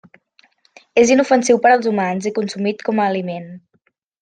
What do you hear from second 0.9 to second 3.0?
És inofensiu per als humans i consumit